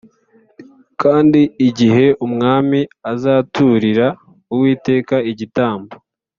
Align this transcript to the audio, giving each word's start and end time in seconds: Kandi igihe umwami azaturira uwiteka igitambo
Kandi 1.01 1.41
igihe 1.67 2.05
umwami 2.25 2.79
azaturira 3.11 4.07
uwiteka 4.53 5.15
igitambo 5.31 5.93